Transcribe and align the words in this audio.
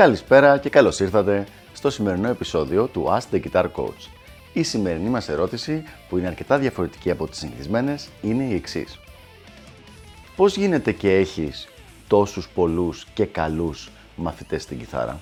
Καλησπέρα 0.00 0.58
και 0.58 0.68
καλώς 0.68 1.00
ήρθατε 1.00 1.46
στο 1.72 1.90
σημερινό 1.90 2.28
επεισόδιο 2.28 2.86
του 2.86 3.06
Ask 3.08 3.34
the 3.34 3.40
Guitar 3.42 3.64
Coach. 3.64 4.08
Η 4.52 4.62
σημερινή 4.62 5.08
μας 5.08 5.28
ερώτηση, 5.28 5.82
που 6.08 6.18
είναι 6.18 6.26
αρκετά 6.26 6.58
διαφορετική 6.58 7.10
από 7.10 7.28
τις 7.28 7.38
συνηθισμένες, 7.38 8.08
είναι 8.22 8.42
η 8.42 8.54
εξής. 8.54 8.98
Πώς 10.36 10.56
γίνεται 10.56 10.92
και 10.92 11.16
έχεις 11.16 11.68
τόσους 12.08 12.48
πολλούς 12.48 13.06
και 13.14 13.24
καλούς 13.24 13.90
μαθητές 14.16 14.62
στην 14.62 14.78
κιθάρα; 14.78 15.20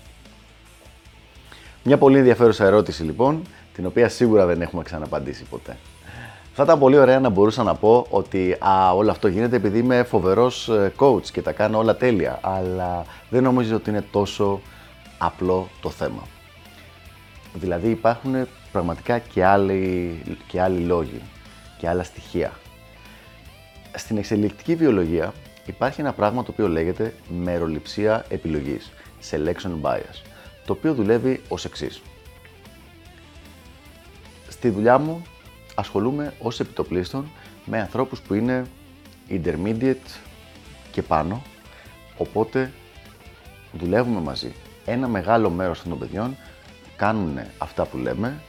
Μια 1.83 1.99
πολύ 1.99 2.19
ενδιαφέρουσα 2.19 2.65
ερώτηση 2.65 3.03
λοιπόν, 3.03 3.43
την 3.75 3.87
οποία 3.87 4.09
σίγουρα 4.09 4.47
δεν 4.47 4.63
έχουμε 4.63 4.83
ξαναπαντήσει 4.83 5.45
ποτέ. 5.45 5.77
Θα 6.61 6.65
ήταν 6.65 6.79
πολύ 6.79 6.99
ωραία 6.99 7.21
να 7.21 7.29
μπορούσα 7.29 7.63
να 7.63 7.75
πω 7.75 8.07
ότι 8.11 8.57
α, 8.59 8.95
όλο 8.95 9.11
αυτό 9.11 9.29
γίνεται 9.29 9.57
επειδή 9.57 9.79
είμαι 9.79 10.03
φοβερός 10.03 10.69
ε, 10.69 10.93
coach 10.97 11.27
και 11.27 11.43
τα 11.43 11.53
κάνω 11.53 11.79
όλα 11.79 11.97
τέλεια, 11.97 12.39
αλλά 12.43 13.05
δεν 13.31 13.43
νομίζω 13.43 13.77
ότι 13.77 13.91
είναι 13.91 14.05
τόσο 14.11 14.61
απλό 15.19 15.69
το 15.81 15.91
θέμα. 15.91 16.23
Δηλαδή 17.55 17.91
υπάρχουν 17.91 18.47
πραγματικά 18.73 19.19
και 19.19 19.45
άλλοι, 19.45 20.23
και 20.47 20.61
άλλοι 20.61 20.81
λόγοι 20.81 21.21
και 21.79 21.89
άλλα 21.89 22.03
στοιχεία. 22.03 22.53
Στην 23.95 24.17
εξελικτική 24.17 24.75
βιολογία 24.75 25.33
υπάρχει 25.67 26.01
ένα 26.01 26.13
πράγμα 26.13 26.43
το 26.43 26.51
οποίο 26.51 26.69
λέγεται 26.69 27.15
μεροληψία 27.29 28.25
επιλογής, 28.29 28.93
selection 29.31 29.81
bias, 29.83 30.23
το 30.67 30.73
οποίο 30.73 30.95
δουλεύει 30.95 31.41
ως 31.49 31.65
εξής. 31.65 32.03
Στη 34.49 34.69
δουλειά 34.69 34.99
μου 34.99 35.23
ασχολούμαι 35.79 36.35
ως 36.41 36.61
επιτοπλίστων 36.61 37.31
με 37.65 37.81
ανθρώπους 37.81 38.21
που 38.21 38.35
είναι 38.35 38.67
intermediate 39.31 40.19
και 40.91 41.03
πάνω, 41.03 41.43
οπότε 42.17 42.73
δουλεύουμε 43.73 44.21
μαζί. 44.21 44.53
Ένα 44.85 45.09
μεγάλο 45.09 45.51
μέρος 45.51 45.77
αυτών 45.79 45.91
των 45.91 46.01
παιδιών 46.01 46.37
κάνουν 46.97 47.39
αυτά 47.59 47.85
που 47.85 47.97
λέμε 47.97 48.43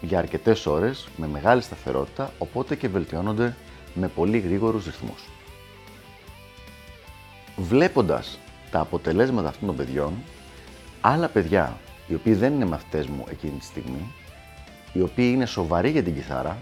για 0.00 0.18
αρκετές 0.18 0.66
ώρες, 0.66 1.08
με 1.16 1.26
μεγάλη 1.26 1.62
σταθερότητα, 1.62 2.32
οπότε 2.38 2.74
και 2.74 2.88
βελτιώνονται 2.88 3.56
με 3.94 4.08
πολύ 4.08 4.38
γρήγορους 4.38 4.84
ρυθμούς. 4.84 5.28
Βλέποντας 7.56 8.38
τα 8.70 8.80
αποτελέσματα 8.80 9.48
αυτών 9.48 9.66
των 9.66 9.76
παιδιών, 9.76 10.12
άλλα 11.00 11.28
παιδιά, 11.28 11.78
οι 12.06 12.14
οποίοι 12.14 12.34
δεν 12.34 12.52
είναι 12.52 12.64
μαθητές 12.64 13.06
μου 13.06 13.24
εκείνη 13.30 13.58
τη 13.58 13.64
στιγμή, 13.64 14.14
οι 14.92 15.00
οποίοι 15.00 15.30
είναι 15.34 15.46
σοβαροί 15.46 15.90
για 15.90 16.02
την 16.02 16.14
κιθάρα, 16.14 16.58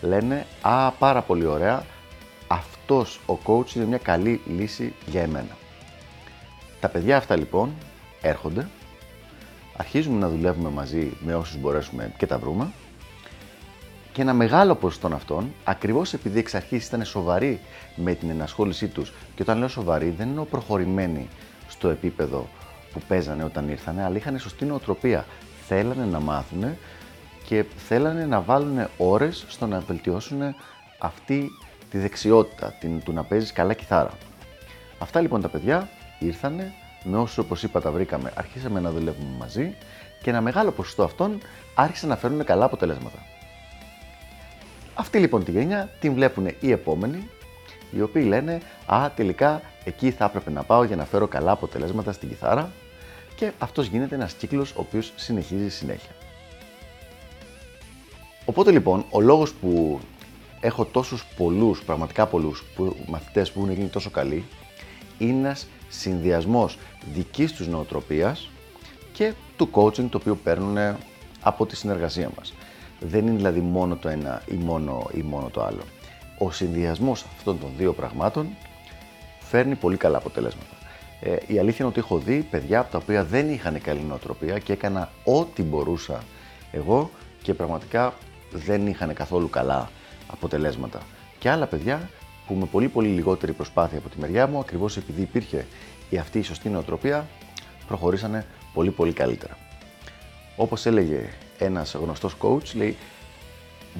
λένε 0.00 0.46
«Α, 0.60 0.90
πάρα 0.90 1.22
πολύ 1.22 1.46
ωραία, 1.46 1.84
αυτός 2.46 3.20
ο 3.26 3.38
coach 3.46 3.74
είναι 3.74 3.84
μια 3.84 3.98
καλή 3.98 4.40
λύση 4.56 4.94
για 5.06 5.22
εμένα». 5.22 5.56
Τα 6.80 6.88
παιδιά 6.88 7.16
αυτά 7.16 7.36
λοιπόν 7.36 7.72
έρχονται, 8.20 8.68
αρχίζουμε 9.76 10.18
να 10.18 10.28
δουλεύουμε 10.28 10.68
μαζί 10.68 11.12
με 11.20 11.34
όσους 11.34 11.56
μπορέσουμε 11.56 12.12
και 12.16 12.26
τα 12.26 12.38
βρούμε 12.38 12.72
και 14.14 14.22
ένα 14.22 14.34
μεγάλο 14.34 14.74
ποσοστό 14.74 15.10
αυτών, 15.14 15.52
ακριβώς 15.64 16.12
επειδή 16.12 16.38
εξ 16.38 16.54
αρχής 16.54 16.86
ήταν 16.86 17.04
σοβαροί 17.04 17.60
με 17.96 18.14
την 18.14 18.30
ενασχόλησή 18.30 18.88
τους 18.88 19.12
και 19.34 19.42
όταν 19.42 19.58
λέω 19.58 19.68
σοβαροί 19.68 20.14
δεν 20.18 20.28
εννοώ 20.28 20.44
προχωρημένοι 20.44 21.28
στο 21.68 21.88
επίπεδο 21.88 22.48
που 22.92 23.00
παίζανε 23.08 23.44
όταν 23.44 23.68
ήρθανε, 23.68 24.04
αλλά 24.04 24.16
είχαν 24.16 24.38
σωστή 24.38 24.64
νοοτροπία. 24.64 25.26
Θέλανε 25.66 26.04
να 26.04 26.20
μάθουν 26.20 26.64
και 27.46 27.64
θέλανε 27.76 28.26
να 28.26 28.40
βάλουν 28.40 28.86
ώρες 28.96 29.44
στο 29.48 29.66
να 29.66 29.80
βελτιώσουν 29.80 30.54
αυτή 30.98 31.50
τη 31.90 31.98
δεξιότητα, 31.98 32.74
την, 32.80 33.02
του 33.02 33.12
να 33.12 33.24
παίζεις 33.24 33.52
καλά 33.52 33.74
κιθάρα. 33.74 34.10
Αυτά 34.98 35.20
λοιπόν 35.20 35.40
τα 35.40 35.48
παιδιά 35.48 35.88
ήρθανε, 36.18 36.72
με 37.04 37.18
όσους 37.18 37.38
όπως 37.38 37.62
είπα 37.62 37.80
τα 37.80 37.90
βρήκαμε, 37.90 38.32
αρχίσαμε 38.34 38.80
να 38.80 38.90
δουλεύουμε 38.90 39.36
μαζί 39.38 39.74
και 40.22 40.30
ένα 40.30 40.40
μεγάλο 40.40 40.70
ποσοστό 40.70 41.02
αυτών 41.02 41.38
άρχισαν 41.74 42.08
να 42.08 42.16
φέρουν 42.16 42.44
καλά 42.44 42.64
αποτελέσματα. 42.64 43.18
Αυτή 44.94 45.18
λοιπόν 45.18 45.44
τη 45.44 45.50
γενιά 45.50 45.88
την 46.00 46.14
βλέπουν 46.14 46.46
οι 46.60 46.70
επόμενοι, 46.70 47.30
οι 47.90 48.00
οποίοι 48.02 48.24
λένε 48.26 48.60
«Α, 48.86 49.10
τελικά 49.16 49.62
εκεί 49.84 50.10
θα 50.10 50.24
έπρεπε 50.24 50.50
να 50.50 50.62
πάω 50.62 50.84
για 50.84 50.96
να 50.96 51.04
φέρω 51.04 51.26
καλά 51.26 51.52
αποτελέσματα 51.52 52.12
στην 52.12 52.28
κιθάρα» 52.28 52.70
και 53.34 53.52
αυτός 53.58 53.86
γίνεται 53.86 54.14
ένας 54.14 54.32
κύκλος 54.32 54.70
ο 54.70 54.80
οποίος 54.80 55.12
συνεχίζει 55.16 55.70
συνέχεια. 55.70 56.10
Οπότε 58.44 58.70
λοιπόν, 58.70 59.04
ο 59.10 59.20
λόγος 59.20 59.52
που 59.52 60.00
έχω 60.60 60.84
τόσους 60.84 61.24
πολλούς, 61.36 61.82
πραγματικά 61.82 62.26
πολλούς 62.26 62.64
που, 62.74 62.96
μαθητές 63.06 63.52
που 63.52 63.60
έχουν 63.60 63.72
γίνει 63.72 63.88
τόσο 63.88 64.10
καλοί, 64.10 64.44
είναι 65.18 65.38
ένας 65.38 65.66
συνδυασμός 65.88 66.78
δικής 67.12 67.52
τους 67.52 67.68
νοοτροπίας 67.68 68.50
και 69.12 69.32
του 69.56 69.68
coaching 69.72 70.08
το 70.10 70.18
οποίο 70.20 70.34
παίρνουν 70.34 70.96
από 71.40 71.66
τη 71.66 71.76
συνεργασία 71.76 72.30
μας. 72.36 72.54
Δεν 73.00 73.26
είναι 73.26 73.36
δηλαδή 73.36 73.60
μόνο 73.60 73.96
το 73.96 74.08
ένα 74.08 74.42
ή 74.46 74.54
μόνο, 74.54 75.10
ή 75.14 75.22
μόνο 75.22 75.48
το 75.48 75.62
άλλο. 75.62 75.82
Ο 76.38 76.50
συνδυασμός 76.50 77.24
αυτών 77.36 77.60
των 77.60 77.70
δύο 77.78 77.92
πραγμάτων 77.92 78.48
φέρνει 79.40 79.74
πολύ 79.74 79.96
καλά 79.96 80.16
αποτελέσματα. 80.16 80.76
Ε, 81.20 81.36
η 81.46 81.58
αλήθεια 81.58 81.78
είναι 81.78 81.88
ότι 81.88 81.98
έχω 81.98 82.18
δει 82.18 82.46
παιδιά 82.50 82.78
από 82.80 82.90
τα 82.90 82.98
οποία 82.98 83.24
δεν 83.24 83.48
είχαν 83.48 83.80
καλή 83.80 84.00
νοοτροπία 84.00 84.58
και 84.58 84.72
έκανα 84.72 85.10
ό,τι 85.24 85.62
μπορούσα 85.62 86.22
εγώ 86.72 87.10
και 87.42 87.54
πραγματικά 87.54 88.14
δεν 88.54 88.86
είχαν 88.86 89.14
καθόλου 89.14 89.50
καλά 89.50 89.90
αποτελέσματα. 90.26 91.00
Και 91.38 91.50
άλλα 91.50 91.66
παιδιά 91.66 92.10
που 92.46 92.54
με 92.54 92.64
πολύ 92.64 92.88
πολύ 92.88 93.08
λιγότερη 93.08 93.52
προσπάθεια 93.52 93.98
από 93.98 94.08
τη 94.08 94.18
μεριά 94.18 94.46
μου, 94.46 94.58
ακριβώς 94.58 94.96
επειδή 94.96 95.20
υπήρχε 95.22 95.66
η 96.10 96.18
αυτή 96.18 96.38
η 96.38 96.42
σωστή 96.42 96.68
νοοτροπία, 96.68 97.26
προχωρήσανε 97.86 98.46
πολύ 98.74 98.90
πολύ 98.90 99.12
καλύτερα. 99.12 99.58
Όπως 100.56 100.86
έλεγε 100.86 101.28
ένας 101.58 101.94
γνωστός 101.94 102.36
coach, 102.40 102.74
λέει 102.74 102.96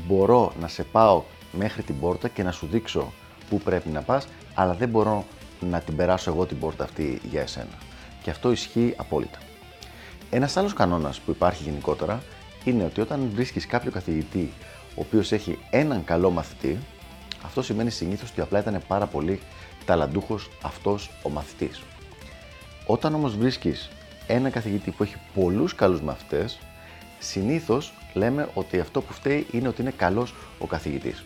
μπορώ 0.06 0.52
να 0.60 0.68
σε 0.68 0.82
πάω 0.82 1.22
μέχρι 1.52 1.82
την 1.82 2.00
πόρτα 2.00 2.28
και 2.28 2.42
να 2.42 2.52
σου 2.52 2.66
δείξω 2.66 3.12
πού 3.48 3.60
πρέπει 3.60 3.88
να 3.88 4.00
πας, 4.00 4.28
αλλά 4.54 4.74
δεν 4.74 4.88
μπορώ 4.88 5.24
να 5.60 5.80
την 5.80 5.96
περάσω 5.96 6.30
εγώ 6.30 6.46
την 6.46 6.58
πόρτα 6.58 6.84
αυτή 6.84 7.20
για 7.30 7.40
εσένα. 7.40 7.78
Και 8.22 8.30
αυτό 8.30 8.50
ισχύει 8.50 8.94
απόλυτα. 8.96 9.38
Ένας 10.30 10.56
άλλος 10.56 10.72
κανόνας 10.72 11.20
που 11.20 11.30
υπάρχει 11.30 11.62
γενικότερα 11.62 12.22
είναι 12.64 12.84
ότι 12.84 13.00
όταν 13.00 13.30
βρίσκεις 13.34 13.66
κάποιο 13.66 13.90
καθηγητή 13.90 14.52
ο 14.94 15.00
οποίος 15.00 15.32
έχει 15.32 15.58
έναν 15.70 16.04
καλό 16.04 16.30
μαθητή, 16.30 16.78
αυτό 17.44 17.62
σημαίνει 17.62 17.90
συνήθως 17.90 18.30
ότι 18.30 18.40
απλά 18.40 18.58
ήταν 18.58 18.82
πάρα 18.88 19.06
πολύ 19.06 19.40
ταλαντούχος 19.84 20.50
αυτός 20.62 21.10
ο 21.22 21.28
μαθητής. 21.28 21.82
Όταν 22.86 23.14
όμως 23.14 23.36
βρίσκεις 23.36 23.90
έναν 24.26 24.50
καθηγητή 24.50 24.90
που 24.90 25.02
έχει 25.02 25.16
πολλούς 25.34 25.74
καλούς 25.74 26.00
μαθητές, 26.00 26.58
συνήθως 27.18 27.92
λέμε 28.14 28.48
ότι 28.54 28.80
αυτό 28.80 29.00
που 29.00 29.12
φταίει 29.12 29.46
είναι 29.50 29.68
ότι 29.68 29.80
είναι 29.82 29.92
καλός 29.96 30.34
ο 30.58 30.66
καθηγητής. 30.66 31.24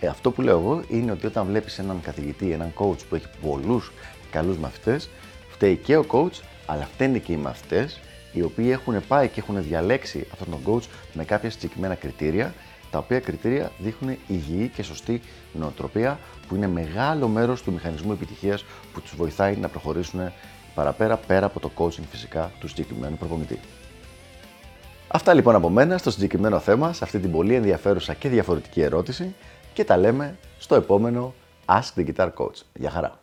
Ε, 0.00 0.06
αυτό 0.06 0.30
που 0.30 0.42
λέω 0.42 0.58
εγώ 0.58 0.82
είναι 0.88 1.12
ότι 1.12 1.26
όταν 1.26 1.46
βλέπεις 1.46 1.78
έναν 1.78 2.00
καθηγητή, 2.00 2.50
έναν 2.50 2.72
coach 2.78 2.98
που 3.08 3.14
έχει 3.14 3.26
πολλούς 3.42 3.92
καλούς 4.30 4.56
μαθητές, 4.56 5.08
φταίει 5.48 5.76
και 5.76 5.96
ο 5.96 6.04
coach, 6.08 6.40
αλλά 6.66 6.88
φταίνουν 6.94 7.22
και 7.22 7.32
οι 7.32 7.36
μαθητές 7.36 8.00
οι 8.38 8.42
οποίοι 8.42 8.68
έχουν 8.70 9.06
πάει 9.08 9.28
και 9.28 9.40
έχουν 9.40 9.62
διαλέξει 9.62 10.26
αυτόν 10.32 10.48
τον 10.50 10.60
coach 10.66 10.86
με 11.12 11.24
κάποια 11.24 11.50
συγκεκριμένα 11.50 11.94
κριτήρια, 11.94 12.54
τα 12.90 12.98
οποία 12.98 13.20
κριτήρια 13.20 13.72
δείχνουν 13.78 14.16
υγιή 14.26 14.68
και 14.74 14.82
σωστή 14.82 15.20
νοοτροπία, 15.52 16.18
που 16.48 16.54
είναι 16.54 16.66
μεγάλο 16.66 17.28
μέρος 17.28 17.62
του 17.62 17.72
μηχανισμού 17.72 18.12
επιτυχίας 18.12 18.64
που 18.92 19.00
τους 19.00 19.16
βοηθάει 19.16 19.56
να 19.56 19.68
προχωρήσουν 19.68 20.32
παραπέρα, 20.74 21.16
πέρα 21.16 21.46
από 21.46 21.60
το 21.60 21.70
coaching 21.76 22.04
φυσικά 22.10 22.52
του 22.60 22.68
συγκεκριμένου 22.68 23.16
προπονητή. 23.16 23.60
Αυτά 25.08 25.34
λοιπόν 25.34 25.54
από 25.54 25.68
μένα 25.68 25.98
στο 25.98 26.10
συγκεκριμένο 26.10 26.58
θέμα, 26.58 26.92
σε 26.92 27.04
αυτή 27.04 27.18
την 27.18 27.30
πολύ 27.30 27.54
ενδιαφέρουσα 27.54 28.14
και 28.14 28.28
διαφορετική 28.28 28.80
ερώτηση 28.80 29.34
και 29.72 29.84
τα 29.84 29.96
λέμε 29.96 30.38
στο 30.58 30.74
επόμενο 30.74 31.34
Ask 31.66 32.00
the 32.00 32.06
Guitar 32.06 32.28
Coach. 32.38 32.62
Γεια 32.74 32.90
χαρά! 32.90 33.18